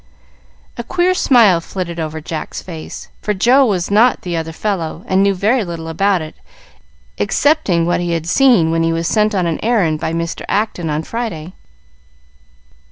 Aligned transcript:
A 0.77 0.83
queer 0.83 1.13
smile 1.13 1.61
flitted 1.61 1.99
over 1.99 2.19
Jack's 2.21 2.59
face, 2.63 3.09
for 3.21 3.35
Joe 3.35 3.63
was 3.67 3.91
not 3.91 4.21
the 4.23 4.35
"other 4.35 4.51
fellow," 4.51 5.03
and 5.07 5.21
knew 5.21 5.35
very 5.35 5.63
little 5.63 5.87
about 5.87 6.23
it, 6.23 6.35
excepting 7.19 7.85
what 7.85 7.99
he 7.99 8.13
had 8.13 8.25
seen 8.25 8.71
when 8.71 8.81
he 8.81 8.91
was 8.91 9.07
sent 9.07 9.35
on 9.35 9.45
an 9.45 9.59
errand 9.63 9.99
by 9.99 10.11
Mr. 10.11 10.43
Acton 10.49 10.89
on 10.89 11.03
Friday. 11.03 11.53